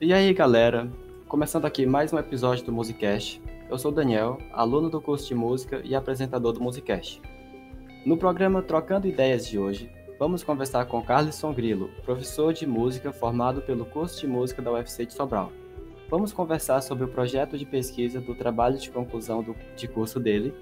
E 0.00 0.10
aí, 0.14 0.32
galera? 0.32 0.90
Começando 1.28 1.66
aqui 1.66 1.84
mais 1.84 2.14
um 2.14 2.18
episódio 2.18 2.64
do 2.64 2.72
Musicast. 2.72 3.42
Eu 3.68 3.78
sou 3.78 3.90
o 3.90 3.94
Daniel, 3.94 4.38
aluno 4.54 4.88
do 4.88 5.02
curso 5.02 5.28
de 5.28 5.34
música 5.34 5.82
e 5.84 5.94
apresentador 5.94 6.54
do 6.54 6.62
Musicast. 6.62 7.20
No 8.06 8.16
programa 8.16 8.62
Trocando 8.62 9.06
Ideias 9.06 9.46
de 9.46 9.58
hoje, 9.58 9.92
vamos 10.18 10.42
conversar 10.42 10.86
com 10.86 11.02
Carlson 11.02 11.52
Grilo, 11.52 11.90
professor 12.06 12.54
de 12.54 12.66
música 12.66 13.12
formado 13.12 13.60
pelo 13.60 13.84
curso 13.84 14.18
de 14.18 14.26
música 14.26 14.62
da 14.62 14.72
UFC 14.72 15.04
de 15.04 15.12
Sobral. 15.12 15.52
Vamos 16.08 16.32
conversar 16.32 16.80
sobre 16.80 17.04
o 17.04 17.08
projeto 17.08 17.58
de 17.58 17.66
pesquisa 17.66 18.18
do 18.18 18.34
trabalho 18.34 18.78
de 18.78 18.90
conclusão 18.90 19.42
do, 19.42 19.54
de 19.76 19.86
curso 19.86 20.18
dele 20.18 20.54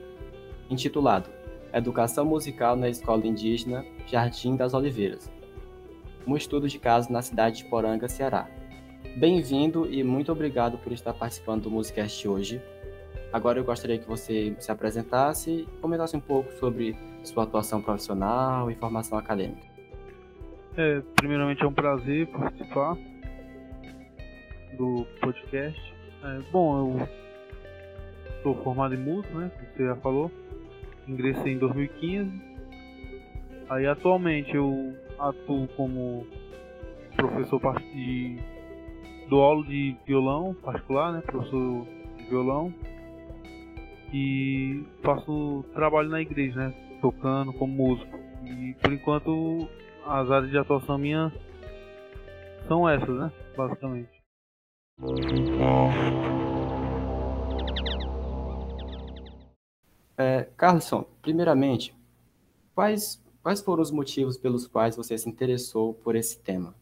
intitulado 0.70 1.30
Educação 1.72 2.24
Musical 2.24 2.76
na 2.76 2.88
Escola 2.88 3.26
Indígena 3.26 3.84
Jardim 4.06 4.56
das 4.56 4.74
Oliveiras, 4.74 5.30
um 6.26 6.36
estudo 6.36 6.68
de 6.68 6.78
caso 6.78 7.12
na 7.12 7.22
cidade 7.22 7.58
de 7.58 7.64
Poranga, 7.64 8.08
Ceará. 8.08 8.48
Bem-vindo 9.16 9.86
e 9.92 10.02
muito 10.02 10.32
obrigado 10.32 10.78
por 10.78 10.92
estar 10.92 11.12
participando 11.12 11.64
do 11.64 11.70
Musicast 11.70 12.26
hoje. 12.26 12.62
Agora 13.32 13.58
eu 13.58 13.64
gostaria 13.64 13.98
que 13.98 14.08
você 14.08 14.56
se 14.58 14.70
apresentasse 14.70 15.50
e 15.50 15.80
comentasse 15.80 16.16
um 16.16 16.20
pouco 16.20 16.50
sobre 16.52 16.96
sua 17.22 17.44
atuação 17.44 17.82
profissional 17.82 18.70
e 18.70 18.74
formação 18.74 19.18
acadêmica. 19.18 19.66
É, 20.76 21.02
primeiramente 21.16 21.62
é 21.62 21.66
um 21.66 21.72
prazer 21.72 22.26
participar 22.28 22.96
do 24.76 25.06
podcast. 25.20 25.94
É, 26.22 26.40
bom, 26.50 26.98
eu 26.98 27.08
sou 28.42 28.54
formado 28.62 28.94
em 28.94 28.98
música, 28.98 29.34
né? 29.34 29.50
Como 29.50 29.66
você 29.76 29.84
já 29.84 29.96
falou. 29.96 30.30
Ingressei 31.08 31.54
em 31.54 31.58
2015. 31.58 32.30
Aí 33.70 33.86
atualmente 33.86 34.54
eu 34.54 34.94
atuo 35.18 35.66
como 35.76 36.26
professor 37.16 37.60
de 37.80 38.38
dou 39.28 39.42
aula 39.42 39.66
de 39.66 39.96
violão 40.06 40.54
particular, 40.54 41.12
né? 41.12 41.22
Professor 41.22 41.86
de 42.16 42.24
violão. 42.24 42.72
E 44.12 44.84
faço 45.02 45.64
trabalho 45.74 46.08
na 46.08 46.20
igreja, 46.20 46.68
né? 46.68 46.74
Tocando 47.00 47.52
como 47.52 47.72
músico. 47.72 48.18
E 48.44 48.74
por 48.80 48.92
enquanto 48.92 49.68
as 50.06 50.30
áreas 50.30 50.50
de 50.50 50.58
atuação 50.58 50.96
minha 50.96 51.32
são 52.66 52.88
essas, 52.88 53.08
né? 53.08 53.32
Basicamente. 53.56 54.18
É, 60.18 60.42
Carlson, 60.56 61.04
primeiramente, 61.22 61.94
quais, 62.74 63.22
quais 63.40 63.62
foram 63.62 63.82
os 63.82 63.92
motivos 63.92 64.36
pelos 64.36 64.66
quais 64.66 64.96
você 64.96 65.16
se 65.16 65.28
interessou 65.28 65.94
por 65.94 66.16
esse 66.16 66.42
tema? 66.42 66.74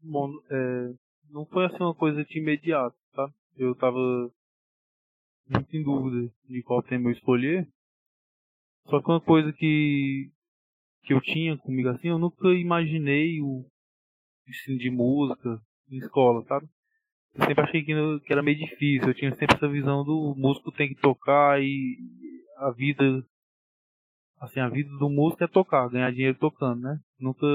Bom, 0.00 0.30
é, 0.48 0.94
não 1.28 1.44
foi 1.44 1.66
assim 1.66 1.82
uma 1.82 1.92
coisa 1.94 2.24
de 2.24 2.38
imediato, 2.38 2.96
tá? 3.12 3.28
Eu 3.56 3.74
tava 3.74 4.30
muito 5.48 5.76
em 5.76 5.82
dúvida 5.82 6.32
de 6.48 6.62
qual 6.62 6.84
tema 6.84 7.08
eu 7.08 7.12
escolher. 7.12 7.68
Só 8.88 9.02
que 9.02 9.10
uma 9.10 9.20
coisa 9.20 9.52
que, 9.52 10.30
que 11.02 11.14
eu 11.14 11.20
tinha 11.20 11.58
comigo 11.58 11.88
assim, 11.88 12.10
eu 12.10 12.18
nunca 12.18 12.46
imaginei 12.50 13.42
o 13.42 13.66
ensino 14.46 14.78
de 14.78 14.88
música 14.88 15.60
em 15.90 15.96
escola, 15.98 16.44
sabe? 16.44 16.68
Eu 17.38 17.44
sempre 17.44 17.64
achei 17.64 17.84
que, 17.84 18.20
que 18.20 18.32
era 18.32 18.42
meio 18.42 18.58
difícil, 18.58 19.08
eu 19.08 19.14
tinha 19.14 19.34
sempre 19.34 19.56
essa 19.56 19.68
visão 19.68 20.04
do 20.04 20.34
músico 20.36 20.72
tem 20.72 20.88
que 20.88 21.00
tocar 21.00 21.60
e 21.62 21.98
a 22.56 22.70
vida 22.70 23.24
assim, 24.40 24.60
a 24.60 24.68
vida 24.68 24.90
do 24.98 25.08
músico 25.08 25.44
é 25.44 25.46
tocar, 25.46 25.88
ganhar 25.88 26.10
dinheiro 26.12 26.38
tocando, 26.38 26.80
né? 26.80 26.98
Nunca 27.18 27.46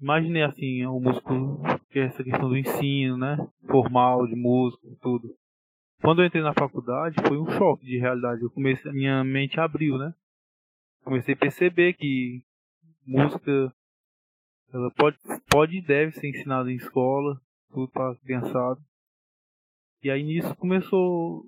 imaginei 0.00 0.42
assim, 0.42 0.84
o 0.86 0.98
músico, 1.00 1.62
que 1.90 1.98
é 1.98 2.06
essa 2.06 2.22
questão 2.24 2.48
do 2.48 2.56
ensino, 2.56 3.16
né? 3.16 3.36
Formal, 3.66 4.26
de 4.26 4.34
música, 4.34 4.86
tudo. 5.00 5.34
Quando 6.00 6.20
eu 6.20 6.26
entrei 6.26 6.42
na 6.42 6.52
faculdade, 6.52 7.16
foi 7.26 7.38
um 7.38 7.48
choque 7.52 7.84
de 7.86 7.98
realidade. 7.98 8.42
Eu 8.42 8.50
comecei, 8.50 8.90
minha 8.92 9.22
mente 9.22 9.60
abriu, 9.60 9.96
né? 9.96 10.12
Comecei 11.04 11.34
a 11.34 11.38
perceber 11.38 11.94
que 11.94 12.42
música 13.06 13.72
ela 14.72 14.90
pode, 14.90 15.18
pode 15.50 15.78
e 15.78 15.82
deve 15.82 16.12
ser 16.12 16.28
ensinada 16.28 16.72
em 16.72 16.76
escola, 16.76 17.40
tudo 17.72 17.90
para 17.90 18.14
pensado. 18.24 18.80
E 20.02 20.10
aí 20.10 20.22
nisso 20.22 20.54
começou 20.56 21.44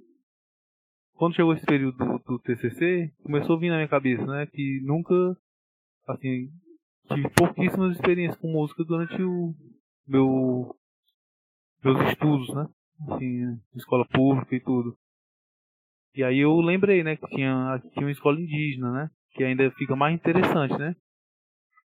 quando 1.15 1.35
chegou 1.35 1.53
esse 1.55 1.65
período 1.65 1.97
do, 1.97 2.19
do, 2.19 2.39
TCC, 2.41 3.13
começou 3.23 3.57
a 3.57 3.59
vir 3.59 3.71
na 3.71 3.77
minha 3.77 3.89
cabeça, 3.89 4.25
né, 4.27 4.47
que 4.47 4.81
nunca 4.83 5.15
assim, 6.09 6.51
tive 7.09 7.31
pouquíssimas 7.31 7.95
experiências 7.95 8.39
com 8.41 8.53
música 8.53 8.85
durante 8.85 9.23
o 9.23 9.55
meu 10.07 10.75
meus 11.83 12.01
estudos, 12.09 12.53
né? 12.55 12.67
Assim, 13.09 13.61
escola 13.75 14.07
pública 14.07 14.55
e 14.55 14.61
tudo. 14.61 14.97
E 16.15 16.25
aí 16.25 16.39
eu 16.39 16.61
lembrei, 16.61 17.03
né, 17.03 17.17
que 17.17 17.27
tinha, 17.27 17.81
tinha 17.93 18.07
uma 18.07 18.13
escola 18.13 18.41
indígena, 18.41 18.91
né? 18.91 19.11
Que 19.33 19.45
ainda 19.45 19.71
fica 19.73 19.95
mais 19.95 20.15
interessante, 20.15 20.77
né? 20.79 20.97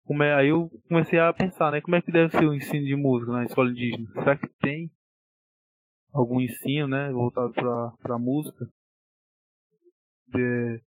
Como 0.05 0.23
é, 0.23 0.35
aí 0.35 0.49
eu 0.49 0.69
comecei 0.89 1.19
a 1.19 1.33
pensar, 1.33 1.71
né, 1.71 1.81
como 1.81 1.95
é 1.97 2.03
que 2.03 2.11
deve 2.11 2.37
ser 2.37 2.45
o 2.45 2.55
ensino 2.55 2.85
de 2.85 2.97
música 2.97 3.33
na 3.33 3.45
escola 3.45 3.71
indígena? 3.71 4.11
Será 4.15 4.37
que 4.37 4.49
tem 4.61 4.91
algum 6.13 6.41
ensino, 6.41 6.89
né, 6.89 7.11
voltado 7.13 7.53
para 7.53 7.91
para 8.03 8.19
música? 8.19 8.67
É, 10.35 10.81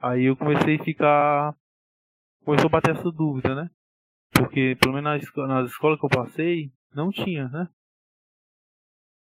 aí 0.00 0.24
eu 0.24 0.36
comecei 0.36 0.76
a 0.76 0.84
ficar 0.84 1.56
começou 2.44 2.68
a 2.68 2.70
bater 2.70 2.94
essa 2.94 3.10
dúvida, 3.10 3.54
né? 3.54 3.68
Porque, 4.32 4.76
pelo 4.80 4.94
menos 4.94 5.22
nas, 5.22 5.48
nas 5.48 5.70
escolas 5.70 5.98
que 5.98 6.06
eu 6.06 6.10
passei, 6.10 6.70
não 6.94 7.10
tinha, 7.10 7.48
né? 7.48 7.68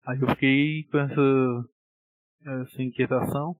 Aí 0.04 0.20
eu 0.20 0.28
fiquei 0.28 0.84
com 0.84 0.98
essa, 0.98 1.68
essa 2.62 2.82
inquietação. 2.82 3.56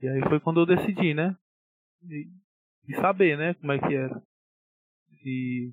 E 0.00 0.08
aí 0.08 0.20
foi 0.28 0.40
quando 0.40 0.60
eu 0.60 0.66
decidi, 0.66 1.14
né? 1.14 1.36
E, 2.02 2.28
e 2.88 2.94
saber, 2.96 3.38
né? 3.38 3.54
Como 3.54 3.72
é 3.72 3.78
que 3.78 3.94
era. 3.94 4.22
E 5.24 5.72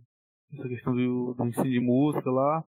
essa 0.54 0.68
questão 0.68 0.96
do, 0.96 1.34
do 1.34 1.46
ensino 1.46 1.70
de 1.70 1.80
música 1.80 2.30
lá. 2.30 2.64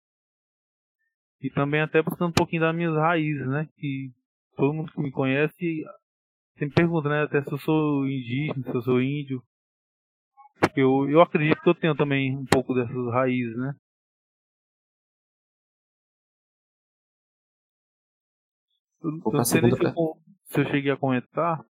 E 1.41 1.51
também 1.51 1.81
até 1.81 2.03
buscando 2.03 2.31
um 2.31 2.35
pouquinho 2.35 2.63
das 2.63 2.75
minhas 2.75 2.95
raízes, 2.95 3.47
né? 3.47 3.69
Que 3.77 4.11
todo 4.57 4.73
mundo 4.73 4.93
que 4.93 5.01
me 5.01 5.11
conhece 5.11 5.85
sempre 6.57 6.75
pergunta, 6.75 7.09
né? 7.09 7.23
Até 7.23 7.43
se 7.43 7.53
eu 7.53 7.59
sou 7.59 8.07
indígena, 8.07 8.63
se 8.63 8.75
eu 8.75 8.83
sou 8.83 9.03
índio. 9.03 9.43
Porque 10.61 10.81
eu, 10.81 11.09
eu 11.11 11.21
acredito 11.21 11.61
que 11.61 11.69
eu 11.69 11.75
tenho 11.75 11.95
também 11.95 12.37
um 12.37 12.47
pouco 12.47 12.75
dessas 12.75 13.13
raízes, 13.13 13.57
né? 13.57 13.75
Eu 19.03 19.33
não 19.33 19.45
sei 19.45 19.61
nem 19.61 19.71
se 19.71 19.85
eu, 19.85 19.93
se 20.45 20.61
eu 20.61 20.65
cheguei 20.71 20.91
a 20.91 20.97
comentar 20.97 21.63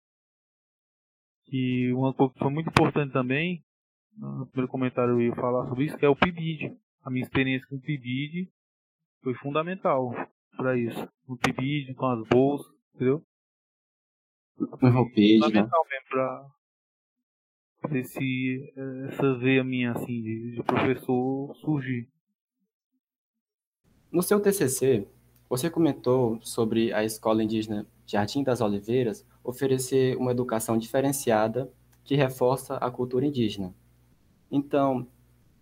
que 1.47 1.93
uma 1.93 2.13
coisa 2.13 2.33
que 2.33 2.39
foi 2.39 2.51
muito 2.51 2.69
importante 2.69 3.13
também, 3.13 3.65
no 4.17 4.47
primeiro 4.47 4.71
comentário 4.71 5.15
eu 5.15 5.21
ia 5.21 5.35
falar 5.35 5.69
sobre 5.69 5.85
isso, 5.85 5.97
que 5.97 6.05
é 6.05 6.09
o 6.09 6.17
PIBID. 6.17 6.77
A 7.03 7.11
minha 7.11 7.25
experiência 7.25 7.67
com 7.69 7.77
o 7.77 7.81
PIBID 7.81 8.51
foi 9.23 9.35
fundamental 9.35 10.13
para 10.57 10.77
isso. 10.77 11.09
O 11.27 11.37
PIBID, 11.37 11.95
com 11.95 12.07
as 12.07 12.29
bolsas, 12.29 12.73
entendeu? 12.95 13.25
Um 14.59 14.91
roupage, 14.91 15.39
né? 15.39 15.45
Fundamental 15.47 15.87
mesmo 15.91 16.09
pra, 16.09 17.99
esse, 17.99 18.73
essa 19.09 19.35
veia 19.39 19.65
minha 19.65 19.93
assim 19.93 20.23
de, 20.23 20.57
de 20.57 20.63
professor 20.63 21.55
surgir. 21.57 22.09
No 24.11 24.23
seu 24.23 24.41
TCC, 24.41 25.09
você 25.49 25.71
comentou 25.71 26.39
sobre 26.43 26.93
a 26.93 27.03
escola 27.03 27.43
indígena 27.43 27.87
Jardim 28.07 28.43
das 28.43 28.61
Oliveiras 28.61 29.27
oferecer 29.43 30.17
uma 30.17 30.31
educação 30.31 30.77
diferenciada 30.77 31.73
que 32.05 32.15
reforça 32.15 32.77
a 32.77 32.91
cultura 32.91 33.27
indígena. 33.27 33.75
Então, 34.55 35.11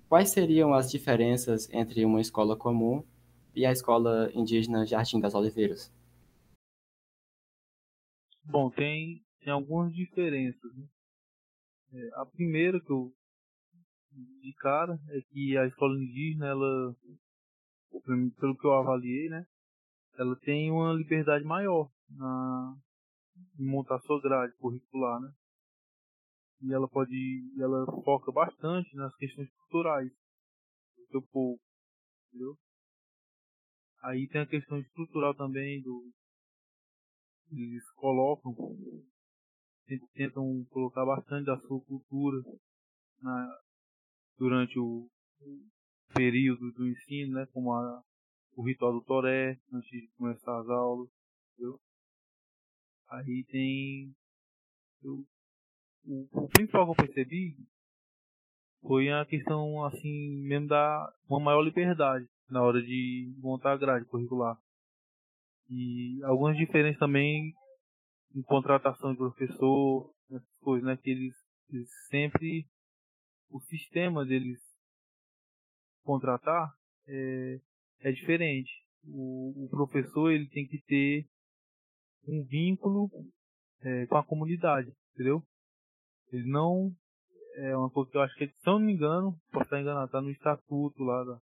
quais 0.08 0.30
seriam 0.30 0.74
as 0.74 0.90
diferenças 0.90 1.72
entre 1.72 2.04
uma 2.04 2.20
escola 2.20 2.56
comum 2.56 3.06
e 3.54 3.64
a 3.64 3.70
escola 3.70 4.28
indígena 4.34 4.84
Jardim 4.84 5.20
das 5.20 5.32
Oliveiras? 5.32 5.94
Bom, 8.42 8.68
tem, 8.68 9.24
tem 9.40 9.52
algumas 9.52 9.94
diferenças. 9.94 10.74
Né? 10.74 10.88
É, 11.92 12.20
a 12.20 12.26
primeira 12.26 12.80
que 12.80 12.90
eu 12.90 13.14
de 14.42 14.52
cara 14.54 14.98
é 15.10 15.20
que 15.30 15.56
a 15.56 15.66
escola 15.66 15.94
indígena, 15.94 16.48
ela, 16.48 16.96
pelo 18.40 18.56
que 18.56 18.66
eu 18.66 18.72
avaliei, 18.72 19.28
né, 19.28 19.46
ela 20.18 20.34
tem 20.40 20.68
uma 20.68 20.92
liberdade 20.92 21.44
maior 21.44 21.88
na 22.08 22.76
em 23.56 23.64
montar 23.64 24.00
sua 24.00 24.20
grade 24.20 24.52
curricular, 24.56 25.20
né? 25.20 25.32
E 26.62 26.72
ela 26.72 26.88
pode, 26.88 27.52
ela 27.58 27.86
foca 28.04 28.30
bastante 28.32 28.94
nas 28.96 29.14
questões 29.16 29.50
culturais 29.52 30.10
do 30.96 31.06
seu 31.06 31.22
povo, 31.22 31.60
entendeu? 32.28 32.56
Aí 34.02 34.28
tem 34.28 34.40
a 34.42 34.46
questão 34.46 34.78
estrutural 34.78 35.34
também 35.34 35.82
do 35.82 36.10
eles 37.52 37.90
colocam 37.92 38.54
tentam 40.14 40.64
colocar 40.70 41.04
bastante 41.04 41.46
da 41.46 41.58
sua 41.62 41.80
cultura 41.84 42.40
na, 43.20 43.60
durante 44.38 44.78
o, 44.78 45.10
períodos 46.14 46.74
do 46.74 46.86
ensino, 46.86 47.34
né? 47.34 47.46
Como 47.52 47.72
a, 47.72 48.02
o 48.54 48.62
ritual 48.62 48.92
do 48.92 49.04
Toré, 49.04 49.58
antes 49.72 49.90
de 49.90 50.08
começar 50.16 50.60
as 50.60 50.68
aulas, 50.68 51.08
entendeu? 51.52 51.80
Aí 53.08 53.44
tem. 53.48 54.14
Eu, 55.02 55.24
o, 56.04 56.28
o 56.32 56.48
principal 56.48 56.84
que 56.86 57.02
eu 57.02 57.06
percebi 57.06 57.56
foi 58.82 59.10
a 59.10 59.24
questão, 59.26 59.84
assim, 59.84 60.42
mesmo 60.42 60.68
da 60.68 61.12
uma 61.28 61.40
maior 61.40 61.62
liberdade 61.62 62.26
na 62.48 62.62
hora 62.62 62.82
de 62.82 63.32
montar 63.38 63.72
a 63.72 63.76
grade 63.76 64.06
curricular. 64.06 64.56
E 65.68 66.20
algumas 66.24 66.56
diferenças 66.56 66.98
também 66.98 67.54
em 68.34 68.42
contratação 68.42 69.12
de 69.12 69.18
professor, 69.18 70.12
essas 70.30 70.58
coisas, 70.58 70.86
né? 70.86 70.96
Que 70.96 71.10
eles, 71.10 71.34
eles 71.70 71.88
sempre. 72.08 72.66
O 73.48 73.60
sistema 73.62 74.24
deles 74.24 74.60
contratar 76.04 76.72
é, 77.08 77.60
é 78.00 78.12
diferente. 78.12 78.70
O, 79.04 79.64
o, 79.64 79.68
professor 79.68 80.30
ele 80.30 80.48
tem 80.48 80.66
que 80.66 80.80
ter 80.82 81.26
um 82.28 82.44
vínculo 82.44 83.10
é, 83.82 84.06
com 84.06 84.16
a 84.16 84.24
comunidade, 84.24 84.92
entendeu? 85.14 85.42
Ele 86.32 86.48
não 86.48 86.92
é 87.56 87.76
uma 87.76 87.90
coisa 87.90 88.10
que 88.10 88.16
eu 88.16 88.22
acho 88.22 88.34
que, 88.36 88.46
se 88.46 88.68
eu 88.68 88.74
não 88.74 88.80
me 88.80 88.92
engano, 88.92 89.38
posso 89.50 89.64
estar 89.64 89.80
enganado, 89.80 90.06
está 90.06 90.20
no 90.20 90.30
estatuto 90.30 91.02
lá 91.02 91.24
da, 91.24 91.40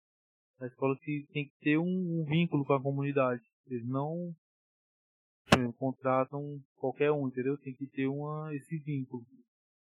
da 0.60 0.66
escola 0.66 0.96
que 0.98 1.26
tem 1.32 1.46
que 1.46 1.54
ter 1.60 1.78
um, 1.78 2.20
um 2.20 2.24
vínculo 2.24 2.64
com 2.64 2.74
a 2.74 2.82
comunidade. 2.82 3.42
Eles 3.66 3.86
não 3.86 4.34
exemplo, 5.54 5.72
contratam 5.74 6.60
qualquer 6.76 7.10
um, 7.12 7.28
entendeu? 7.28 7.58
Tem 7.58 7.74
que 7.74 7.86
ter 7.86 8.06
uma, 8.06 8.54
esse 8.54 8.78
vínculo. 8.78 9.24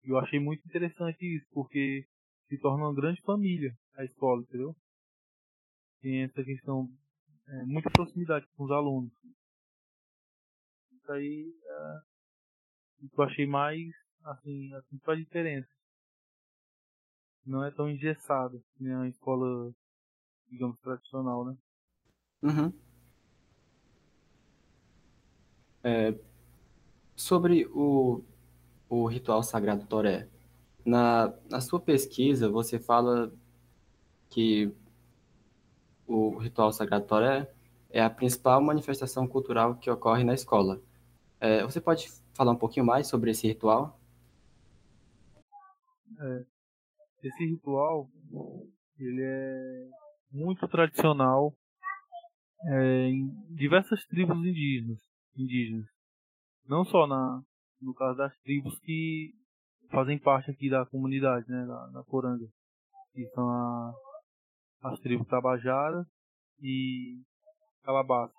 E 0.03 0.09
eu 0.09 0.17
achei 0.17 0.39
muito 0.39 0.65
interessante 0.65 1.23
isso, 1.23 1.45
porque 1.51 2.05
se 2.47 2.57
torna 2.59 2.85
uma 2.85 2.95
grande 2.95 3.21
família 3.21 3.75
a 3.95 4.05
escola, 4.05 4.41
entendeu? 4.41 4.75
Tem 6.01 6.23
essa 6.23 6.43
questão, 6.43 6.87
é, 7.47 7.63
muita 7.65 7.89
proximidade 7.89 8.45
com 8.55 8.63
os 8.63 8.71
alunos. 8.71 9.11
Isso 10.93 11.11
aí 11.11 11.53
é, 11.63 11.99
eu 13.01 13.23
achei 13.23 13.45
mais, 13.45 13.87
assim, 14.31 14.73
a 14.73 14.81
principal 14.83 15.15
diferença. 15.15 15.69
Não 17.45 17.63
é 17.63 17.71
tão 17.71 17.89
engessado, 17.89 18.61
nem 18.79 18.93
a 18.93 19.07
escola, 19.07 19.73
digamos, 20.49 20.79
tradicional, 20.79 21.45
né? 21.45 21.57
Uhum. 22.41 22.73
É, 25.83 26.13
sobre 27.15 27.65
o, 27.67 28.21
o 28.89 29.07
ritual 29.07 29.41
sagrado 29.41 29.85
Toré, 29.85 30.27
na, 30.85 31.33
na 31.49 31.61
sua 31.61 31.79
pesquisa 31.79 32.49
você 32.49 32.79
fala 32.79 33.31
que 34.29 34.71
o 36.05 36.37
ritual 36.37 36.71
sagrado 36.73 37.05
Toré 37.05 37.49
é 37.89 38.01
a 38.01 38.09
principal 38.09 38.61
manifestação 38.61 39.25
cultural 39.27 39.75
que 39.75 39.89
ocorre 39.89 40.23
na 40.23 40.33
escola. 40.33 40.81
É, 41.39 41.63
você 41.63 41.79
pode 41.79 42.09
falar 42.33 42.51
um 42.51 42.57
pouquinho 42.57 42.85
mais 42.85 43.07
sobre 43.07 43.31
esse 43.31 43.47
ritual? 43.47 43.96
É, 46.19 46.45
esse 47.23 47.45
ritual 47.45 48.09
ele 48.97 49.21
é 49.21 49.89
muito 50.31 50.67
tradicional 50.67 51.53
é, 52.65 53.09
em 53.09 53.29
diversas 53.55 54.03
tribos 54.07 54.37
indígenas 54.37 54.99
indígenas. 55.37 55.87
Não 56.65 56.83
só 56.83 57.07
na, 57.07 57.41
no 57.81 57.93
caso 57.93 58.17
das 58.17 58.35
tribos 58.39 58.77
que 58.79 59.33
fazem 59.89 60.19
parte 60.19 60.51
aqui 60.51 60.69
da 60.69 60.85
comunidade, 60.85 61.49
né, 61.49 61.65
da, 61.65 61.87
da. 61.87 62.03
Que 63.13 63.25
são 63.33 63.47
a, 63.47 63.93
as 64.83 64.99
tribos 64.99 65.27
Tabajara 65.27 66.05
e 66.61 67.21
Calabás. 67.83 68.31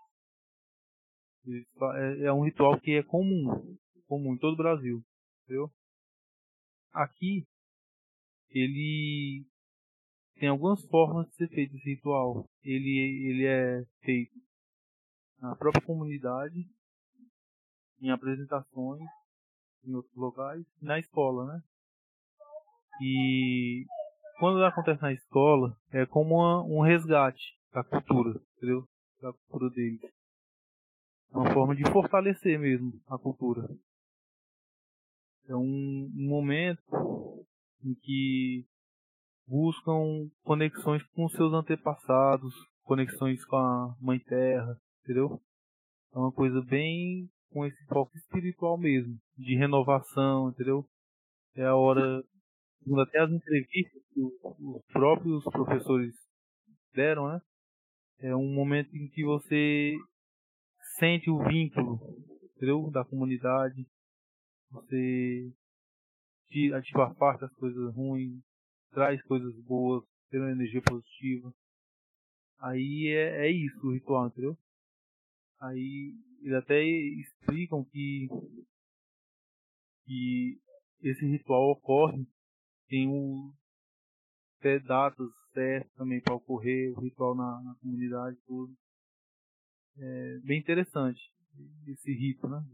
É, 1.47 2.27
é 2.27 2.33
um 2.33 2.45
ritual 2.45 2.79
que 2.79 2.93
é 2.97 3.03
comum, 3.03 3.79
comum 4.07 4.35
em 4.35 4.39
todo 4.39 4.53
o 4.53 4.57
Brasil, 4.57 5.03
entendeu? 5.45 5.71
Aqui, 6.93 7.47
ele 8.51 9.47
tem 10.39 10.49
algumas 10.49 10.85
formas 10.87 11.29
de 11.29 11.35
ser 11.35 11.49
feito 11.49 11.77
esse 11.77 11.91
ritual. 11.91 12.49
Ele, 12.63 13.29
ele 13.29 13.47
é 13.47 13.85
feito 14.01 14.35
na 15.41 15.55
própria 15.57 15.85
comunidade, 15.85 16.69
em 18.01 18.11
apresentações 18.11 19.03
em 19.85 19.95
outros 19.95 20.15
locais, 20.15 20.65
na 20.81 20.99
escola, 20.99 21.47
né? 21.47 21.63
E 23.01 23.87
quando 24.39 24.65
acontece 24.65 25.01
na 25.01 25.13
escola, 25.13 25.77
é 25.93 26.05
como 26.07 26.37
uma, 26.37 26.63
um 26.65 26.81
resgate 26.81 27.57
da 27.73 27.85
cultura, 27.85 28.41
entendeu? 28.57 28.87
Da 29.21 29.33
cultura 29.33 29.71
deles. 29.71 30.01
Uma 31.31 31.53
forma 31.53 31.77
de 31.77 31.85
fortalecer 31.91 32.59
mesmo 32.59 33.01
a 33.07 33.19
cultura. 33.19 33.69
É 35.47 35.55
um, 35.55 36.11
um 36.15 36.29
momento 36.29 37.38
em 37.85 37.95
que 37.95 38.67
buscam 39.47 40.29
conexões 40.43 41.03
com 41.15 41.29
seus 41.29 41.53
antepassados, 41.53 42.55
conexões 42.83 43.45
com 43.45 43.57
a 43.57 43.97
Mãe 44.01 44.19
Terra, 44.19 44.79
entendeu? 45.03 45.41
É 46.15 46.19
uma 46.19 46.33
coisa 46.33 46.61
bem 46.63 47.29
com 47.51 47.65
esse 47.65 47.83
foco 47.87 48.17
espiritual 48.17 48.77
mesmo, 48.77 49.19
de 49.37 49.57
renovação, 49.57 50.51
entendeu? 50.51 50.87
É 51.55 51.65
a 51.65 51.75
hora, 51.75 52.23
até 53.03 53.21
as 53.21 53.31
entrevistas 53.31 54.03
que 54.13 54.21
os 54.21 54.85
próprios 54.93 55.45
professores 55.45 56.15
deram, 56.95 57.29
né? 57.29 57.41
É 58.21 58.35
um 58.35 58.53
momento 58.53 58.95
em 58.95 59.09
que 59.09 59.25
você 59.25 59.95
sente 60.99 61.31
o 61.31 61.43
vínculo, 61.45 62.01
entendeu? 62.57 62.91
Da 62.91 63.05
comunidade. 63.05 63.87
Você 64.71 65.53
tira, 66.49 66.81
tipo, 66.83 67.01
as 67.01 67.53
coisas 67.55 67.95
ruins, 67.95 68.43
traz 68.91 69.23
coisas 69.23 69.55
boas, 69.65 70.05
uma 70.33 70.51
energia 70.51 70.83
positiva. 70.83 71.53
Aí 72.61 73.09
é, 73.09 73.47
é 73.47 73.51
isso 73.51 73.87
o 73.87 73.93
ritual, 73.93 74.27
entendeu? 74.27 74.59
Aí 75.61 76.15
eles 76.41 76.55
até 76.55 76.83
explicam 76.83 77.85
que, 77.85 78.29
que 80.05 80.61
esse 81.03 81.25
ritual 81.27 81.71
ocorre, 81.71 82.27
tem 82.89 83.09
um, 83.09 83.53
até 84.59 84.79
datas 84.81 85.29
certas 85.53 85.93
também 85.95 86.21
para 86.21 86.35
ocorrer, 86.35 86.97
o 86.97 87.01
ritual 87.01 87.35
na, 87.35 87.63
na 87.63 87.75
comunidade 87.81 88.37
tudo. 88.47 88.75
É 89.97 90.39
bem 90.41 90.61
interessante 90.61 91.21
esse 91.87 92.13
rito, 92.13 92.49
né? 92.49 92.65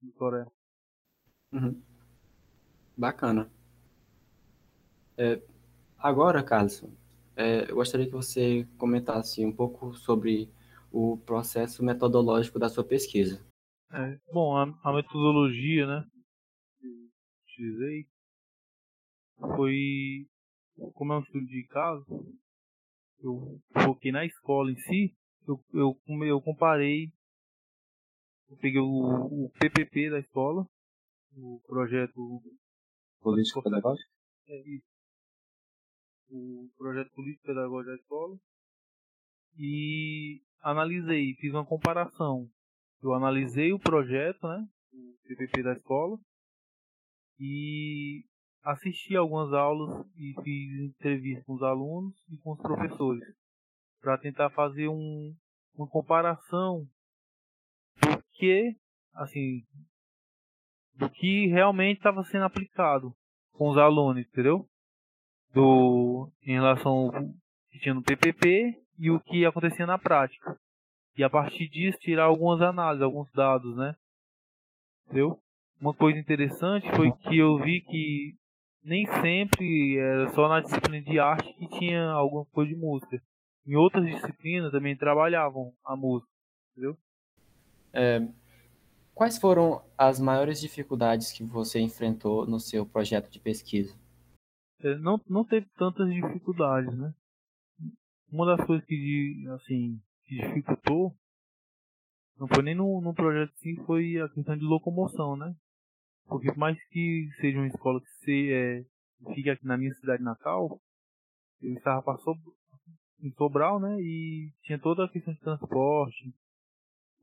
Do 0.00 0.12
Toré. 0.12 0.46
Uhum. 1.52 1.95
Bacana. 2.96 3.50
É, 5.18 5.42
agora, 5.98 6.42
Carlos, 6.42 6.82
é, 7.36 7.70
eu 7.70 7.74
gostaria 7.74 8.06
que 8.06 8.12
você 8.12 8.66
comentasse 8.78 9.44
um 9.44 9.52
pouco 9.52 9.94
sobre 9.94 10.50
o 10.90 11.18
processo 11.18 11.84
metodológico 11.84 12.58
da 12.58 12.68
sua 12.68 12.84
pesquisa. 12.84 13.44
É, 13.92 14.18
bom, 14.32 14.56
a, 14.56 14.62
a, 14.82 14.92
metodologia, 14.92 15.86
né, 15.86 16.06
que 16.80 17.10
utilizei 17.44 18.06
foi, 19.38 20.26
como 20.94 21.12
é 21.12 21.18
um 21.18 21.22
estudo 21.22 21.46
de 21.46 21.66
caso, 21.68 22.04
eu 23.20 23.60
foquei 23.84 24.10
na 24.10 24.24
escola 24.24 24.70
em 24.70 24.76
si, 24.76 25.14
eu, 25.46 25.62
eu, 25.72 25.98
eu 26.24 26.40
comparei, 26.40 27.12
eu 28.48 28.56
peguei 28.56 28.80
o, 28.80 29.44
o 29.44 29.50
PPP 29.58 30.10
da 30.10 30.18
escola, 30.18 30.66
o 31.36 31.60
projeto 31.66 32.42
político 33.26 33.60
pedagógico, 33.60 34.08
é 34.46 34.60
isso, 34.68 34.86
o 36.30 36.70
projeto 36.78 37.10
político 37.12 37.42
pedagógico 37.44 37.90
da 37.90 37.96
escola. 37.96 38.38
E 39.58 40.42
analisei, 40.60 41.34
fiz 41.34 41.52
uma 41.52 41.66
comparação. 41.66 42.48
Eu 43.02 43.14
analisei 43.14 43.72
o 43.72 43.80
projeto, 43.80 44.46
né, 44.46 44.64
o 44.92 45.18
PPP 45.26 45.62
da 45.64 45.72
escola, 45.72 46.16
e 47.40 48.24
assisti 48.62 49.16
algumas 49.16 49.52
aulas 49.52 50.06
e 50.16 50.32
fiz 50.44 50.90
entrevistas 50.90 51.44
com 51.46 51.54
os 51.54 51.62
alunos 51.62 52.14
e 52.30 52.36
com 52.38 52.52
os 52.52 52.60
professores 52.60 53.24
para 54.00 54.18
tentar 54.18 54.50
fazer 54.50 54.86
um, 54.86 55.34
uma 55.74 55.88
comparação 55.88 56.86
do 58.00 58.22
que, 58.34 58.76
assim, 59.14 59.64
do 60.96 61.10
que 61.10 61.46
realmente 61.46 61.98
estava 61.98 62.22
sendo 62.24 62.44
aplicado 62.44 63.12
com 63.52 63.68
os 63.70 63.78
alunos, 63.78 64.26
entendeu? 64.26 64.66
Do, 65.52 66.30
em 66.42 66.52
relação 66.52 66.92
ao 66.92 67.12
que 67.70 67.78
tinha 67.80 67.94
no 67.94 68.02
PPP 68.02 68.74
e 68.98 69.10
o 69.10 69.20
que 69.20 69.44
acontecia 69.44 69.86
na 69.86 69.98
prática. 69.98 70.58
E 71.16 71.24
a 71.24 71.30
partir 71.30 71.68
disso 71.68 71.98
tirar 71.98 72.24
algumas 72.24 72.60
análises, 72.60 73.02
alguns 73.02 73.30
dados, 73.32 73.76
né? 73.76 73.94
Entendeu? 75.06 75.38
Uma 75.80 75.94
coisa 75.94 76.18
interessante 76.18 76.90
foi 76.94 77.12
que 77.12 77.38
eu 77.38 77.58
vi 77.58 77.80
que 77.80 78.34
nem 78.82 79.06
sempre 79.20 79.98
era 79.98 80.28
só 80.30 80.48
na 80.48 80.60
disciplina 80.60 81.02
de 81.02 81.18
arte 81.18 81.52
que 81.54 81.68
tinha 81.78 82.08
alguma 82.10 82.44
coisa 82.46 82.72
de 82.72 82.78
música. 82.78 83.20
Em 83.66 83.74
outras 83.74 84.06
disciplinas 84.06 84.70
também 84.70 84.96
trabalhavam 84.96 85.72
a 85.84 85.96
música, 85.96 86.30
entendeu? 86.72 86.96
É, 87.92 88.20
quais 89.16 89.38
foram 89.38 89.82
as 89.96 90.20
maiores 90.20 90.60
dificuldades 90.60 91.32
que 91.32 91.42
você 91.42 91.80
enfrentou 91.80 92.46
no 92.46 92.60
seu 92.60 92.84
projeto 92.86 93.30
de 93.30 93.40
pesquisa? 93.40 93.98
É, 94.80 94.94
não, 94.98 95.18
não 95.26 95.42
teve 95.42 95.66
tantas 95.76 96.08
dificuldades, 96.12 96.96
né? 96.96 97.12
Uma 98.30 98.44
das 98.44 98.64
coisas 98.66 98.84
que, 98.86 99.44
assim, 99.54 99.98
que 100.26 100.36
dificultou 100.36 101.16
não 102.38 102.46
foi 102.46 102.62
nem 102.62 102.74
no, 102.74 103.00
no 103.00 103.14
projeto 103.14 103.50
sim, 103.56 103.76
foi 103.86 104.20
a 104.20 104.28
questão 104.28 104.54
de 104.54 104.64
locomoção, 104.64 105.36
né? 105.36 105.56
Porque 106.26 106.48
por 106.48 106.58
mais 106.58 106.78
que 106.88 107.30
seja 107.40 107.58
uma 107.58 107.68
escola 107.68 107.98
que 107.98 108.10
se, 108.20 108.52
é, 108.52 108.84
fique 109.34 109.48
aqui 109.48 109.64
na 109.64 109.78
minha 109.78 109.94
cidade 109.94 110.22
natal, 110.22 110.78
eu 111.62 111.72
estava 111.72 112.14
em 113.20 113.30
Sobral, 113.32 113.80
né? 113.80 113.96
E 113.98 114.52
tinha 114.62 114.78
toda 114.78 115.06
a 115.06 115.08
questão 115.08 115.32
de 115.32 115.40
transporte, 115.40 116.34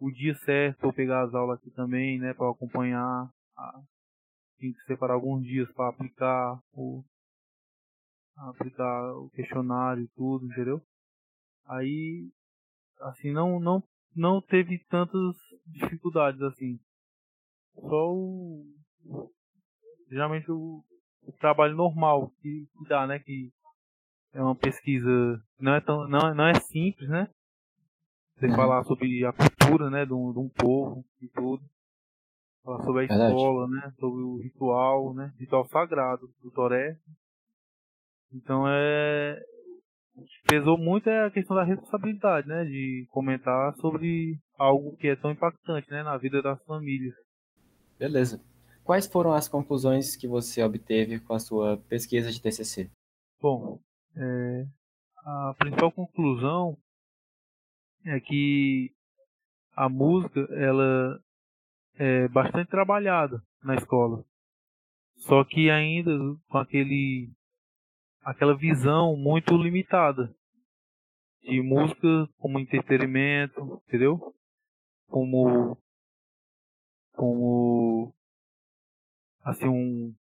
o 0.04 0.12
dia 0.12 0.36
certo 0.36 0.80
para 0.80 0.92
pegar 0.92 1.24
as 1.24 1.34
aulas 1.34 1.58
aqui 1.58 1.72
também, 1.72 2.20
né? 2.20 2.34
Para 2.34 2.52
acompanhar, 2.52 3.32
a, 3.56 3.82
tinha 4.60 4.74
que 4.74 4.84
separar 4.84 5.14
alguns 5.14 5.46
dias 5.46 5.72
para 5.72 5.88
aplicar 5.88 6.60
o 6.74 7.02
aplicar 8.36 9.14
o 9.16 9.30
questionário 9.30 10.04
e 10.04 10.08
tudo, 10.10 10.46
entendeu? 10.46 10.82
Aí, 11.66 12.30
assim, 13.00 13.32
não 13.32 13.62
não 13.62 13.82
não 14.14 14.42
teve 14.42 14.78
tantas 14.90 15.38
dificuldades 15.66 16.42
assim. 16.42 16.78
Só 17.76 18.14
o 18.14 18.66
geralmente 20.10 20.52
o, 20.52 20.84
o 21.22 21.32
trabalho 21.40 21.78
normal 21.78 22.30
que, 22.42 22.68
que 22.78 22.90
dá, 22.90 23.08
né? 23.08 23.20
Que 23.20 23.54
é 24.34 24.42
uma 24.42 24.56
pesquisa 24.56 25.42
não 25.58 25.76
é 25.76 25.80
tão 25.80 26.10
não, 26.10 26.36
não 26.36 26.48
é 26.48 26.56
simples, 26.56 27.08
né? 27.08 27.30
Você 28.44 28.50
uhum. 28.50 28.56
falar 28.58 28.84
sobre 28.84 29.26
a 29.26 29.32
cultura, 29.32 29.90
né, 29.90 30.06
de 30.06 30.14
um, 30.14 30.34
de 30.34 30.40
um 30.40 30.50
povo 30.50 31.06
e 31.22 31.30
tudo. 31.30 31.64
Falar 32.62 32.84
sobre 32.84 33.06
a 33.06 33.08
Verdade. 33.08 33.34
escola, 33.34 33.68
né, 33.70 33.94
sobre 33.98 34.22
o 34.22 34.38
ritual, 34.42 35.14
né, 35.14 35.32
ritual 35.40 35.66
sagrado 35.70 36.28
do 36.42 36.52
Toré. 36.52 36.98
Então 38.34 38.68
é 38.68 39.42
pesou 40.46 40.78
muito 40.78 41.10
é 41.10 41.26
a 41.26 41.32
questão 41.32 41.56
da 41.56 41.64
responsabilidade, 41.64 42.46
né, 42.46 42.66
de 42.66 43.08
comentar 43.12 43.74
sobre 43.78 44.38
algo 44.58 44.98
que 44.98 45.08
é 45.08 45.16
tão 45.16 45.32
impactante, 45.32 45.90
né, 45.90 46.04
na 46.04 46.18
vida 46.18 46.42
das 46.42 46.62
famílias. 46.66 47.16
Beleza. 47.98 48.44
Quais 48.84 49.08
foram 49.08 49.32
as 49.32 49.48
conclusões 49.48 50.18
que 50.18 50.28
você 50.28 50.62
obteve 50.62 51.18
com 51.22 51.34
a 51.34 51.40
sua 51.40 51.78
pesquisa 51.88 52.30
de 52.30 52.42
TCC? 52.42 52.92
Bom, 53.42 53.80
é, 54.18 54.66
a 55.26 55.56
principal 55.58 55.94
conclusão 55.94 56.78
é 58.06 58.20
que 58.20 58.92
a 59.76 59.90
música 59.90 60.40
ela 60.52 61.20
é 61.96 62.28
bastante 62.28 62.70
trabalhada 62.70 63.42
na 63.64 63.76
escola. 63.76 64.24
Só 65.16 65.44
que 65.44 65.70
ainda 65.70 66.12
com 66.48 66.58
aquele 66.58 67.32
aquela 68.22 68.56
visão 68.56 69.16
muito 69.16 69.56
limitada 69.56 70.34
de 71.42 71.62
música 71.62 72.28
como 72.38 72.60
entretenimento, 72.60 73.82
entendeu? 73.88 74.34
Como 75.08 75.78
como 77.14 78.14
assim 79.44 79.68
um 79.68 80.16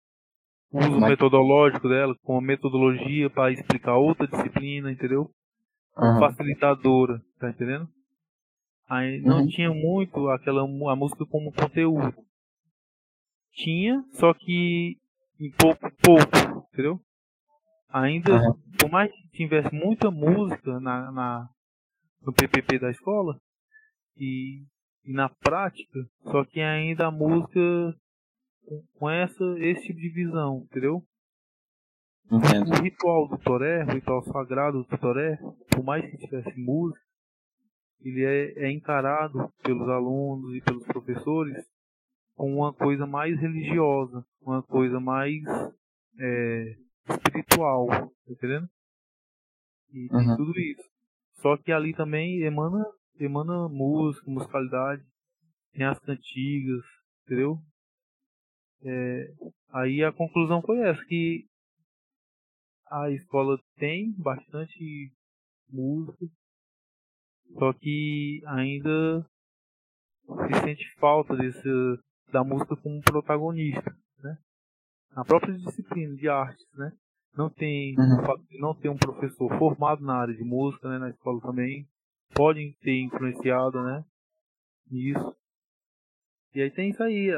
uso 0.72 1.00
metodológico 1.00 1.88
dela, 1.88 2.14
com 2.22 2.38
a 2.38 2.42
metodologia 2.42 3.28
para 3.30 3.52
explicar 3.52 3.96
outra 3.96 4.26
disciplina, 4.26 4.90
entendeu? 4.90 5.30
Uhum. 5.96 6.18
Facilitadora, 6.18 7.20
tá 7.38 7.50
entendendo? 7.50 7.88
Aí 8.88 9.20
não 9.22 9.40
uhum. 9.40 9.46
tinha 9.46 9.72
muito 9.72 10.28
aquela 10.28 10.62
a 10.62 10.96
música 10.96 11.24
como 11.26 11.52
conteúdo. 11.52 12.14
Tinha, 13.52 14.02
só 14.12 14.32
que 14.32 14.96
em 15.38 15.50
pouco, 15.52 15.90
pouco, 16.02 16.66
entendeu? 16.72 17.00
Ainda, 17.88 18.32
uhum. 18.32 18.54
por 18.78 18.90
mais 18.90 19.10
que 19.12 19.28
tivesse 19.30 19.74
muita 19.74 20.10
música 20.10 20.78
na, 20.80 21.10
na 21.10 21.48
no 22.22 22.32
PPP 22.32 22.78
da 22.78 22.90
escola 22.90 23.40
e, 24.16 24.64
e 25.04 25.12
na 25.12 25.28
prática, 25.28 25.98
só 26.24 26.44
que 26.44 26.60
ainda 26.60 27.06
a 27.06 27.10
música 27.10 27.60
com 28.94 29.08
essa, 29.08 29.44
esse 29.58 29.86
tipo 29.86 29.98
de 29.98 30.10
visão, 30.10 30.64
entendeu? 30.64 31.02
Entendo. 32.30 32.70
O 32.70 32.82
ritual 32.82 33.28
do 33.28 33.38
Toré, 33.38 33.84
o 33.84 33.92
ritual 33.92 34.22
sagrado 34.22 34.84
do 34.84 34.98
Toré, 34.98 35.36
por 35.70 35.82
mais 35.82 36.08
que 36.08 36.16
tivesse 36.18 36.58
música, 36.60 37.04
ele 38.00 38.24
é, 38.24 38.66
é 38.66 38.70
encarado 38.70 39.52
pelos 39.62 39.88
alunos 39.88 40.54
e 40.54 40.60
pelos 40.60 40.84
professores 40.86 41.56
como 42.34 42.56
uma 42.56 42.72
coisa 42.72 43.06
mais 43.06 43.38
religiosa, 43.38 44.24
uma 44.40 44.62
coisa 44.62 44.98
mais 44.98 45.42
é, 46.18 46.76
espiritual, 47.10 47.88
tá 47.88 48.10
entendendo? 48.28 48.68
E 49.92 50.08
tem 50.08 50.28
uhum. 50.30 50.36
tudo 50.36 50.58
isso. 50.58 50.82
Só 51.42 51.56
que 51.56 51.72
ali 51.72 51.92
também 51.94 52.42
emana, 52.42 52.82
emana 53.18 53.68
música, 53.68 54.30
musicalidade, 54.30 55.02
tem 55.72 55.84
as 55.84 55.98
cantigas, 55.98 56.82
entendeu? 57.24 57.58
É, 58.82 59.34
aí 59.72 60.02
a 60.02 60.12
conclusão 60.12 60.62
foi 60.62 60.78
essa, 60.80 61.04
que 61.04 61.49
a 62.90 63.10
escola 63.10 63.56
tem 63.76 64.12
bastante 64.18 65.12
música, 65.68 66.26
só 67.58 67.72
que 67.72 68.42
ainda 68.46 69.24
se 70.26 70.60
sente 70.64 70.94
falta 70.98 71.36
desse, 71.36 71.68
da 72.32 72.42
música 72.42 72.76
como 72.76 73.00
protagonista, 73.02 73.96
né? 74.18 74.38
A 75.12 75.24
própria 75.24 75.54
disciplina 75.54 76.14
de 76.16 76.28
artes, 76.28 76.66
né? 76.74 76.92
Não 77.36 77.48
tem, 77.48 77.94
uhum. 77.96 78.44
não 78.60 78.74
tem 78.74 78.90
um 78.90 78.98
professor 78.98 79.48
formado 79.56 80.04
na 80.04 80.16
área 80.16 80.34
de 80.34 80.42
música, 80.42 80.88
né? 80.88 80.98
Na 80.98 81.10
escola 81.10 81.40
também 81.40 81.88
podem 82.34 82.72
ter 82.80 83.02
influenciado, 83.02 83.82
né? 83.84 84.04
Nisso. 84.90 85.36
E 86.54 86.62
aí 86.62 86.70
tem 86.72 86.90
isso 86.90 87.02
aí, 87.02 87.30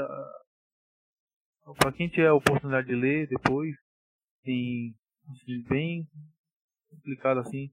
para 1.79 1.93
quem 1.93 2.09
tiver 2.09 2.29
a 2.29 2.35
oportunidade 2.35 2.87
de 2.87 2.95
ler 2.95 3.29
depois, 3.29 3.77
tem 4.43 4.95
bem 5.69 6.07
explicado 6.93 7.41
assim 7.41 7.71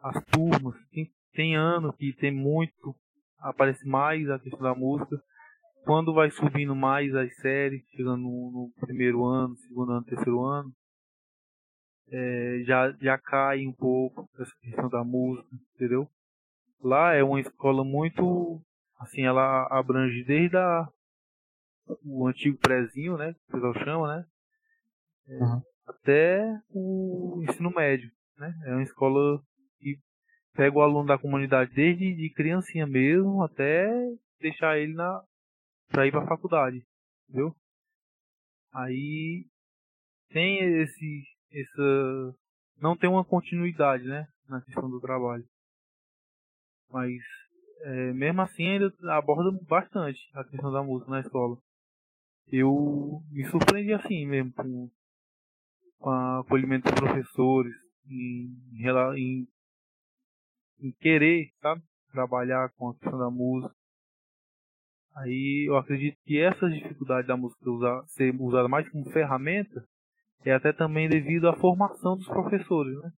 as 0.00 0.24
turmas. 0.26 0.74
Tem, 0.90 1.10
tem 1.32 1.56
ano 1.56 1.92
que 1.92 2.12
tem 2.14 2.30
muito, 2.30 2.94
aparece 3.38 3.86
mais 3.86 4.28
a 4.30 4.38
questão 4.38 4.60
da 4.60 4.74
música. 4.74 5.20
Quando 5.84 6.12
vai 6.12 6.30
subindo 6.30 6.74
mais 6.74 7.14
as 7.14 7.34
séries, 7.36 7.84
chegando 7.90 8.22
no, 8.22 8.50
no 8.50 8.86
primeiro 8.86 9.24
ano, 9.24 9.56
segundo 9.56 9.92
ano, 9.92 10.04
terceiro 10.04 10.44
ano, 10.44 10.72
é, 12.10 12.62
já, 12.64 12.92
já 13.00 13.18
cai 13.18 13.66
um 13.66 13.72
pouco 13.72 14.28
essa 14.38 14.52
questão 14.60 14.88
da 14.88 15.04
música, 15.04 15.48
entendeu? 15.74 16.08
Lá 16.82 17.14
é 17.14 17.22
uma 17.22 17.40
escola 17.40 17.84
muito, 17.84 18.60
assim, 18.98 19.22
ela 19.22 19.66
abrange 19.70 20.24
desde 20.24 20.56
a 20.56 20.88
o 22.04 22.26
antigo 22.26 22.58
prezinho, 22.58 23.16
né? 23.16 23.32
Que 23.32 23.40
o 23.48 23.52
pessoal 23.52 23.84
chama, 23.84 24.16
né? 24.16 24.26
É, 25.28 25.38
uhum. 25.38 25.62
Até 25.86 26.42
o 26.70 27.42
ensino 27.48 27.70
médio, 27.70 28.10
né? 28.36 28.52
É 28.64 28.72
uma 28.72 28.82
escola 28.82 29.40
que 29.78 29.98
pega 30.54 30.76
o 30.76 30.82
aluno 30.82 31.06
da 31.06 31.18
comunidade 31.18 31.72
desde 31.74 32.14
de 32.14 32.30
criancinha 32.30 32.86
mesmo 32.86 33.42
até 33.42 33.88
deixar 34.40 34.78
ele 34.78 34.94
na 34.94 35.22
para 35.88 36.06
ir 36.06 36.10
para 36.10 36.24
a 36.24 36.26
faculdade, 36.26 36.84
entendeu? 37.28 37.54
Aí 38.72 39.46
tem 40.30 40.58
esse 40.80 41.24
essa 41.52 42.36
não 42.80 42.96
tem 42.96 43.08
uma 43.08 43.24
continuidade, 43.24 44.04
né, 44.04 44.28
na 44.48 44.60
questão 44.60 44.90
do 44.90 45.00
trabalho. 45.00 45.46
Mas 46.90 47.22
é, 47.82 48.12
mesmo 48.12 48.42
assim 48.42 48.66
ainda 48.66 48.92
aborda 49.16 49.56
bastante 49.68 50.18
a 50.34 50.44
questão 50.44 50.72
da 50.72 50.82
música 50.82 51.10
na 51.10 51.20
escola 51.20 51.56
eu 52.50 53.22
me 53.30 53.44
surpreendi 53.44 53.92
assim 53.92 54.26
mesmo 54.26 54.52
com, 54.52 54.90
com 55.98 56.10
o 56.10 56.40
acolhimento 56.40 56.90
dos 56.90 57.00
professores, 57.00 57.74
em, 58.08 58.54
em, 59.16 59.48
em 60.80 60.92
querer, 61.00 61.50
sabe, 61.60 61.82
trabalhar 62.12 62.70
com 62.76 62.90
a 62.90 62.94
questão 62.94 63.18
da 63.18 63.30
música. 63.30 63.74
Aí 65.14 65.66
eu 65.68 65.76
acredito 65.76 66.16
que 66.24 66.38
essa 66.38 66.68
dificuldade 66.68 67.26
da 67.26 67.36
música 67.36 67.70
usar, 67.70 68.04
ser 68.08 68.34
usada 68.38 68.68
mais 68.68 68.88
como 68.90 69.10
ferramenta 69.10 69.82
é 70.44 70.52
até 70.52 70.72
também 70.72 71.08
devido 71.08 71.48
à 71.48 71.56
formação 71.56 72.16
dos 72.16 72.26
professores, 72.26 72.96
né? 73.00 73.10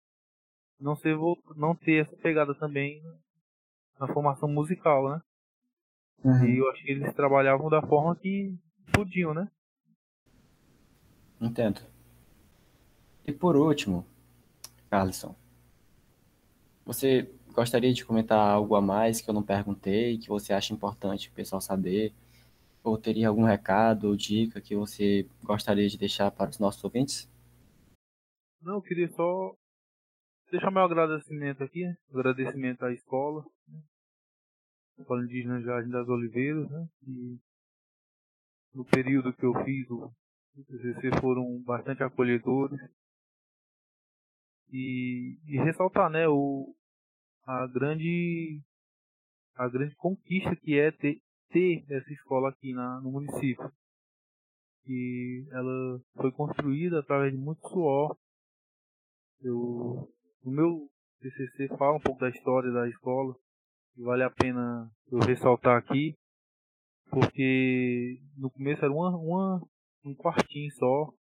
Não, 0.81 0.95
ser, 0.95 1.17
não 1.57 1.75
ter 1.75 2.05
essa 2.05 2.17
pegada 2.19 2.55
também 2.55 3.03
na 3.99 4.07
formação 4.07 4.49
musical, 4.49 5.11
né? 5.11 5.21
Uhum. 6.25 6.45
E 6.47 6.59
eu 6.59 6.71
acho 6.71 6.83
que 6.85 6.93
eles 6.93 7.13
trabalhavam 7.15 7.69
da 7.69 7.83
forma 7.83 8.15
que 8.17 8.57
podiam, 8.93 9.35
né? 9.35 9.49
Entendo. 11.41 11.81
E 13.29 13.33
por 13.33 13.57
último, 13.57 14.07
Carlson, 14.89 15.37
você 16.83 17.31
gostaria 17.53 17.93
de 17.93 18.03
comentar 18.03 18.39
algo 18.39 18.75
a 18.75 18.81
mais 18.81 19.21
que 19.21 19.29
eu 19.29 19.35
não 19.35 19.43
perguntei, 19.43 20.17
que 20.17 20.31
você 20.31 20.55
acha 20.55 20.73
importante 20.73 21.29
o 21.29 21.33
pessoal 21.33 21.61
saber? 21.61 22.15
Ou 22.83 22.97
teria 22.97 23.29
algum 23.29 23.45
recado 23.45 24.09
ou 24.09 24.17
dica 24.17 24.63
que 24.63 24.75
você 24.75 25.29
gostaria 25.43 25.87
de 25.87 25.99
deixar 25.99 26.31
para 26.31 26.49
os 26.49 26.59
nossos 26.59 26.83
ouvintes? 26.83 27.31
Não, 28.63 28.77
eu 28.77 28.83
queria 28.83 29.11
só 29.11 29.55
deixar 30.51 30.71
meu 30.71 30.81
agradecimento 30.81 31.63
aqui, 31.63 31.85
agradecimento 32.11 32.83
à 32.87 32.95
escola, 32.95 33.45
né? 33.69 33.79
Escola 34.99 35.23
Indígena 35.23 35.61
Jardim 35.61 35.91
das 35.91 36.09
Oliveiras, 36.09 36.67
né? 36.71 36.89
E 37.07 37.39
no 38.73 38.87
período 38.87 39.35
que 39.35 39.45
eu 39.45 39.53
fiz 39.67 39.87
TCC 40.65 41.21
foram 41.21 41.61
bastante 41.61 42.03
acolhedores. 42.03 42.81
E, 44.71 45.39
e 45.47 45.57
ressaltar, 45.59 46.11
né, 46.11 46.29
o, 46.29 46.75
a 47.47 47.67
grande 47.67 48.63
a 49.59 49.69
grande 49.69 49.95
conquista 49.97 50.55
que 50.55 50.79
é 50.79 50.93
ter, 50.93 51.21
ter 51.51 51.85
essa 51.91 52.13
escola 52.13 52.51
aqui 52.51 52.73
na, 52.73 53.01
no 53.01 53.11
município. 53.11 53.71
Que 54.85 55.47
ela 55.51 56.01
foi 56.17 56.31
construída 56.31 57.01
através 57.01 57.33
de 57.33 57.39
muito 57.39 57.61
suor. 57.69 58.17
Eu, 59.41 60.09
no 60.45 60.53
meu 60.53 60.89
TCC 61.21 61.69
fala 61.77 61.97
um 61.97 62.01
pouco 62.01 62.21
da 62.21 62.31
história 62.31 62.71
da 62.71 62.89
escola. 62.89 63.35
E 63.97 64.03
vale 64.03 64.23
a 64.23 64.31
pena 64.31 64.91
eu 65.11 65.19
ressaltar 65.19 65.77
aqui. 65.77 66.15
Porque 67.11 68.21
no 68.37 68.51
começo 68.51 68.85
era 68.85 68.93
uma, 68.93 69.17
uma, 69.17 69.69
um 70.05 70.15
quartinho 70.15 70.71
só. 70.75 71.13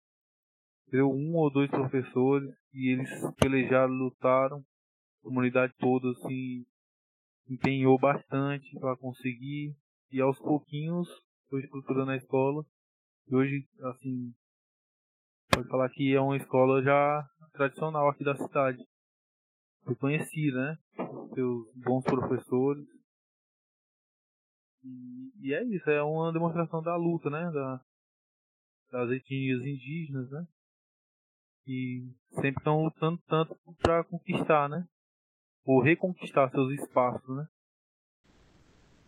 Deu 0.90 1.10
um 1.10 1.36
ou 1.36 1.52
dois 1.52 1.70
professores. 1.70 2.50
E 2.74 2.92
eles 2.92 3.10
pelejaram, 3.38 3.94
lutaram. 3.94 4.60
A 5.22 5.24
comunidade 5.24 5.74
toda 5.78 6.14
se 6.14 6.66
empenhou 7.50 7.98
bastante 7.98 8.78
para 8.80 8.98
conseguir 8.98 9.76
e 10.12 10.22
aos 10.22 10.38
pouquinhos 10.40 11.08
foi 11.50 11.62
estruturando 11.62 12.12
a 12.12 12.18
escola. 12.18 12.64
E 13.28 13.36
hoje, 13.36 13.68
assim, 13.84 14.34
pode 15.52 15.68
falar 15.68 15.90
que 15.90 16.14
é 16.14 16.22
uma 16.22 16.38
escola 16.38 16.82
já 16.82 17.28
tradicional 17.54 18.10
aqui 18.10 18.24
da 18.24 18.36
cidade. 18.36 18.78
Foi 19.84 19.96
conhecida, 19.96 20.58
né? 20.58 20.78
Seus 21.34 21.68
bons 21.76 22.04
professores. 22.04 22.86
E, 24.84 25.32
e, 25.48 25.54
é 25.54 25.64
isso, 25.64 25.90
é 25.90 26.02
uma 26.02 26.32
demonstração 26.32 26.82
da 26.82 26.96
luta, 26.96 27.30
né? 27.30 27.52
Da, 27.52 27.82
das 28.92 29.12
etnias 29.12 29.62
indígenas, 29.62 30.30
né? 30.30 30.48
Que 31.68 32.10
sempre 32.32 32.60
estão 32.60 32.86
lutando 32.86 33.20
tanto 33.28 33.54
para 33.80 34.02
conquistar, 34.06 34.70
né? 34.70 34.88
Ou 35.66 35.82
reconquistar 35.82 36.50
seus 36.50 36.72
espaços, 36.80 37.28
né? 37.36 37.46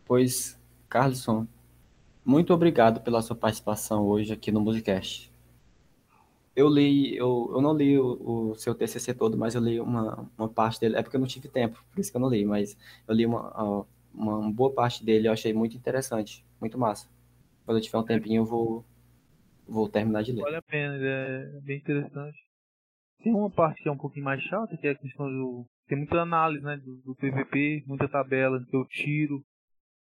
Pois 0.04 0.60
Carlson, 0.86 1.46
muito 2.22 2.52
obrigado 2.52 3.00
pela 3.00 3.22
sua 3.22 3.34
participação 3.34 4.06
hoje 4.06 4.34
aqui 4.34 4.52
no 4.52 4.60
Musicast. 4.60 5.32
Eu 6.54 6.68
li, 6.68 7.16
eu, 7.16 7.50
eu 7.54 7.62
não 7.62 7.74
li 7.74 7.98
o, 7.98 8.50
o, 8.50 8.54
seu 8.56 8.74
TCC 8.74 9.14
todo, 9.14 9.38
mas 9.38 9.54
eu 9.54 9.62
li 9.62 9.80
uma, 9.80 10.28
uma 10.36 10.48
parte 10.50 10.78
dele. 10.80 10.96
É 10.96 11.02
porque 11.02 11.16
eu 11.16 11.20
não 11.20 11.26
tive 11.26 11.48
tempo, 11.48 11.82
por 11.90 11.98
isso 11.98 12.10
que 12.10 12.16
eu 12.18 12.20
não 12.20 12.28
li, 12.28 12.44
mas 12.44 12.76
eu 13.08 13.14
li 13.14 13.24
uma, 13.24 13.86
uma, 14.12 14.52
boa 14.52 14.70
parte 14.70 15.02
dele, 15.02 15.28
eu 15.28 15.32
achei 15.32 15.54
muito 15.54 15.78
interessante, 15.78 16.44
muito 16.60 16.76
massa. 16.76 17.08
Quando 17.64 17.78
eu 17.78 17.82
tiver 17.82 17.96
um 17.96 18.02
tempinho, 18.02 18.42
eu 18.42 18.44
vou, 18.44 18.84
vou 19.66 19.88
terminar 19.88 20.22
de 20.22 20.32
ler. 20.32 20.42
Vale 20.42 20.56
a 20.56 20.62
pena, 20.62 20.96
é 20.96 21.60
bem 21.62 21.78
interessante. 21.78 22.49
Tem 23.22 23.34
uma 23.34 23.50
parte 23.50 23.82
que 23.82 23.88
é 23.88 23.92
um 23.92 23.98
pouquinho 23.98 24.24
mais 24.24 24.42
chata, 24.42 24.76
que 24.76 24.86
é 24.86 24.90
a 24.90 24.98
questão 24.98 25.26
do. 25.26 25.66
Tem 25.86 25.98
muita 25.98 26.20
análise 26.20 26.64
né, 26.64 26.76
do, 26.78 26.96
do 27.02 27.14
PVP, 27.16 27.84
muita 27.86 28.08
tabela 28.08 28.64
que 28.64 28.74
eu 28.74 28.86
tiro, 28.86 29.42